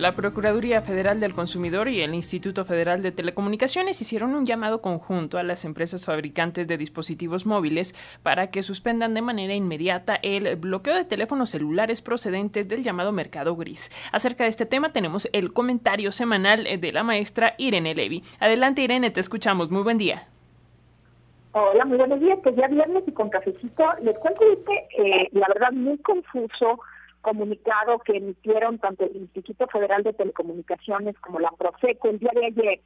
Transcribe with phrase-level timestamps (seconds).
[0.00, 5.36] La Procuraduría Federal del Consumidor y el Instituto Federal de Telecomunicaciones hicieron un llamado conjunto
[5.36, 10.94] a las empresas fabricantes de dispositivos móviles para que suspendan de manera inmediata el bloqueo
[10.94, 13.90] de teléfonos celulares procedentes del llamado mercado gris.
[14.10, 18.24] Acerca de este tema tenemos el comentario semanal de la maestra Irene Levy.
[18.38, 19.70] Adelante Irene, te escuchamos.
[19.70, 20.28] Muy buen día.
[21.52, 22.38] Hola, muy buenos días.
[22.42, 26.80] Pues ya viernes y con cafecito les cuento este, eh, la verdad, muy confuso
[27.20, 32.46] comunicado que emitieron tanto el Instituto Federal de Telecomunicaciones como la Profeco el día de
[32.46, 32.80] ayer,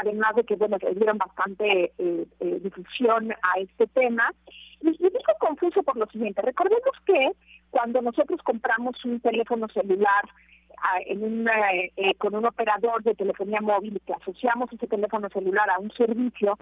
[0.00, 4.32] además de que bueno, dieron bastante eh, eh, difusión a este tema.
[4.80, 7.32] Y, y digo confuso por lo siguiente, recordemos que
[7.70, 10.24] cuando nosotros compramos un teléfono celular
[11.96, 15.90] eh, con un operador de telefonía móvil y que asociamos ese teléfono celular a un
[15.92, 16.58] servicio,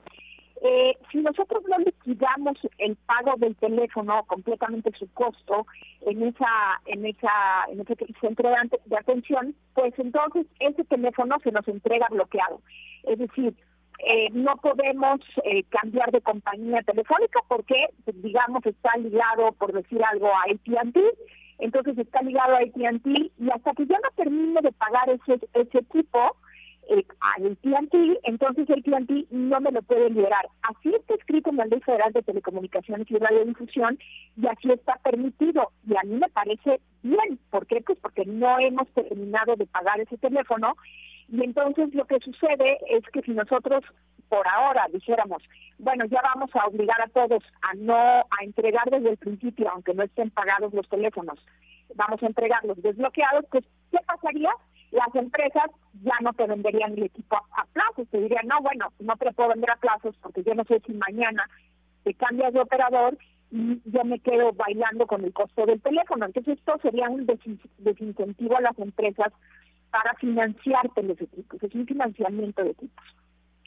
[0.67, 5.67] eh, si nosotros no liquidamos el pago del teléfono completamente su costo
[6.07, 11.69] en esa en esa en ese centro de, atención, pues entonces ese teléfono se nos
[11.69, 12.63] entrega bloqueado.
[13.03, 13.55] Es decir,
[13.99, 20.03] eh, no podemos eh, cambiar de compañía telefónica porque, pues, digamos, está ligado, por decir
[20.03, 20.99] algo, a AT&T,
[21.59, 25.79] entonces está ligado a AT&T y hasta que yo no termine de pagar ese, ese
[25.79, 26.37] equipo,
[26.89, 30.49] eh, al TNT, entonces el TNT no me lo puede liberar.
[30.63, 33.99] Así está escrito en la Ley Federal de Telecomunicaciones y Radiodifusión
[34.37, 35.71] y así está permitido.
[35.89, 37.39] Y a mí me parece bien.
[37.51, 37.81] ¿Por qué?
[37.81, 40.77] Pues porque no hemos terminado de pagar ese teléfono
[41.29, 43.85] y entonces lo que sucede es que si nosotros
[44.29, 45.43] por ahora dijéramos,
[45.79, 49.95] bueno, ya vamos a obligar a todos a no a entregar desde el principio, aunque
[49.95, 51.39] no estén pagados los teléfonos,
[51.95, 54.51] vamos a entregarlos desbloqueados, pues ¿qué pasaría?
[54.95, 55.71] Las empresas
[56.03, 59.51] ya no te venderían el equipo a, plazos, te dirían, no, bueno, no te puedo
[59.51, 61.49] vender a plazos porque yo no sé si mañana
[62.05, 63.19] te cambias de operador
[63.51, 66.27] y yo me quedo bailando con el costo del teléfono.
[66.27, 67.27] Entonces esto sería un
[67.79, 69.33] desincentivo a las empresas
[69.91, 73.05] para financiarte los equipos, es un financiamiento de equipos.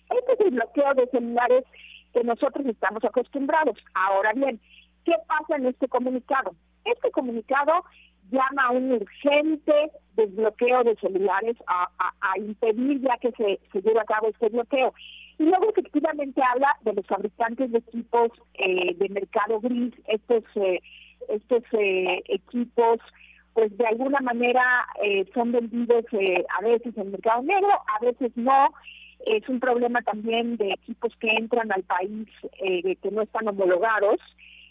[0.10, 1.66] Este es el bloqueo de celulares
[2.14, 3.78] que nosotros estamos acostumbrados.
[3.94, 4.62] Ahora bien,
[5.04, 6.56] ¿qué pasa en este comunicado?
[6.86, 7.84] Este comunicado
[8.32, 11.90] llama a un urgente desbloqueo de celulares a,
[12.38, 14.94] impedir ya que se, se lleve a cabo este bloqueo.
[15.40, 20.82] Y luego efectivamente habla de los fabricantes de equipos eh, de mercado gris, estos, eh,
[21.30, 23.00] estos eh, equipos
[23.54, 24.86] pues de alguna manera
[25.34, 28.72] son vendidos a veces en el mercado negro, a veces no.
[29.26, 32.28] Es un problema también de equipos que entran al país
[32.60, 34.20] que no están homologados.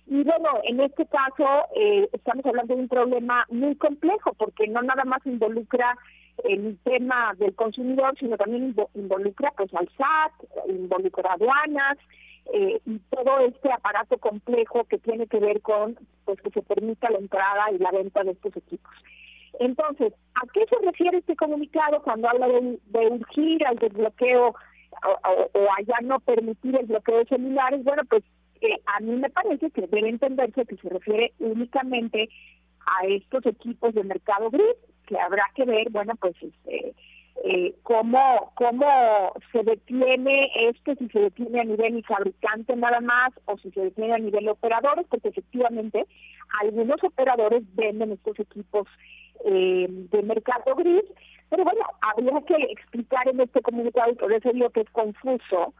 [0.06, 4.80] Y bueno, en este caso eh, estamos hablando de un problema muy complejo porque no
[4.82, 5.96] nada más involucra
[6.44, 11.98] el tema del consumidor, sino también involucra pues al SAT, involucra aduanas
[12.52, 17.10] eh, y todo este aparato complejo que tiene que ver con pues que se permita
[17.10, 18.92] la entrada y la venta de estos equipos.
[19.58, 25.50] Entonces, ¿a qué se refiere este comunicado cuando habla de, urgir al desbloqueo o, o,
[25.52, 27.82] o, a ya no permitir el bloqueo de celulares?
[27.82, 28.22] Bueno, pues
[28.86, 32.28] a mí me parece que debe entenderse que se refiere únicamente
[32.86, 36.94] a estos equipos de mercado gris, que habrá que ver, bueno, pues este,
[37.44, 43.56] eh, cómo, cómo se detiene esto, si se detiene a nivel fabricante nada más o
[43.58, 46.06] si se detiene a nivel operadores, porque efectivamente
[46.60, 48.88] algunos operadores venden estos equipos
[49.44, 51.04] eh, de mercado gris,
[51.50, 55.74] pero bueno, habría que explicar en este comunicado, y por eso digo que es confuso,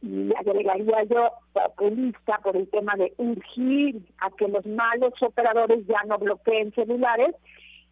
[0.00, 6.02] y agregaría yo populista por el tema de urgir a que los malos operadores ya
[6.06, 7.34] no bloqueen celulares,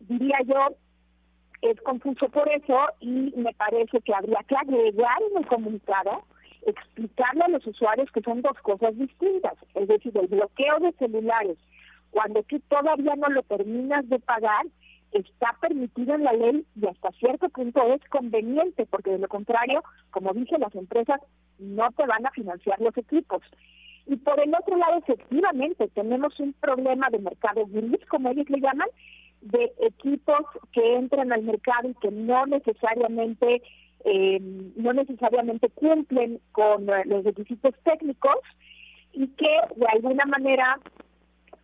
[0.01, 0.77] diría yo
[1.63, 6.23] es confuso por eso y me parece que habría que agregar en el comunicado,
[6.67, 11.59] explicarle a los usuarios que son dos cosas distintas, es decir, el bloqueo de celulares,
[12.11, 14.67] cuando tú todavía no lo terminas de pagar,
[15.13, 19.83] está permitido en la ley y hasta cierto punto es conveniente, porque de lo contrario,
[20.11, 21.21] como dije, las empresas
[21.59, 23.43] no te van a financiar los equipos.
[24.07, 28.61] Y por el otro lado, efectivamente, tenemos un problema de mercado gris, como ellos le
[28.61, 28.89] llaman,
[29.41, 30.43] de equipos
[30.73, 33.63] que entran al mercado y que no necesariamente
[34.05, 34.39] eh,
[34.77, 38.39] no necesariamente cumplen con los requisitos técnicos
[39.13, 40.79] y que de alguna manera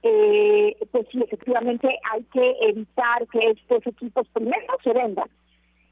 [0.02, 5.28] eh, pues sí, efectivamente hay que evitar que estos equipos primero se vendan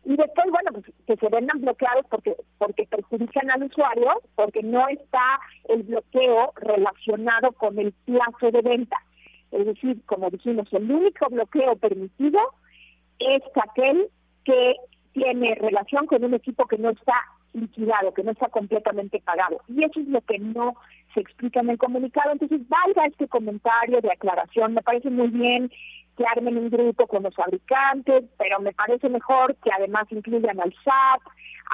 [0.04, 4.88] y después, bueno, pues que se vendan bloqueados porque porque perjudican al usuario, porque no
[4.88, 8.96] está el bloqueo relacionado con el plazo de venta.
[9.50, 12.40] Es decir, como dijimos, el único bloqueo permitido
[13.18, 14.08] es aquel
[14.44, 14.76] que
[15.12, 17.14] tiene relación con un equipo que no está
[17.52, 19.60] liquidado, que no está completamente pagado.
[19.68, 20.76] Y eso es lo que no
[21.14, 22.32] se explica en el comunicado.
[22.32, 25.70] Entonces, valga este comentario de aclaración, me parece muy bien
[26.16, 30.74] que armen un grupo con los fabricantes, pero me parece mejor que además incluyan al
[30.84, 31.22] SAT,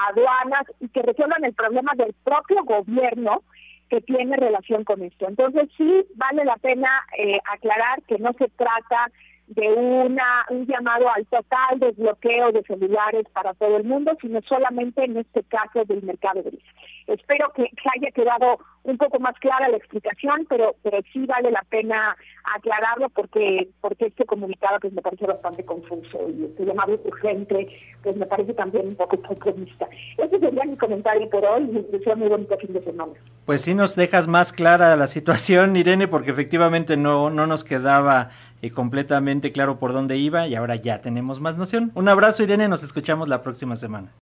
[0.08, 3.42] aduanas y que resuelvan el problema del propio gobierno
[3.88, 5.26] que tiene relación con esto.
[5.28, 9.10] Entonces sí vale la pena eh, aclarar que no se trata
[9.48, 15.04] de una un llamado al total desbloqueo de celulares para todo el mundo, sino solamente
[15.04, 16.62] en este caso del mercado gris.
[17.06, 21.64] Espero que, haya quedado un poco más clara la explicación, pero pero sí vale la
[21.68, 22.16] pena
[22.56, 27.68] aclararlo porque porque este comunicado pues me parece bastante confuso y este llamado urgente
[28.02, 29.88] pues me parece también un poco populista.
[30.18, 33.12] Ese sería mi comentario por hoy y deseo muy bonito fin de semana.
[33.44, 38.30] Pues sí nos dejas más clara la situación, Irene, porque efectivamente no, no nos quedaba
[38.62, 41.92] eh, completamente claro por dónde iba y ahora ya tenemos más noción.
[41.94, 44.12] Un abrazo, Irene, nos escuchamos la próxima semana.